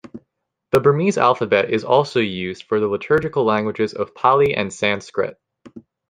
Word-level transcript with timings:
The 0.71 0.79
Burmese 0.79 1.19
alphabet 1.19 1.69
is 1.69 1.83
also 1.83 2.19
used 2.21 2.63
for 2.63 2.79
the 2.79 2.87
liturgical 2.87 3.43
languages 3.45 3.93
of 3.93 4.15
Pali 4.15 4.55
and 4.55 4.73
Sanskrit. 4.73 5.37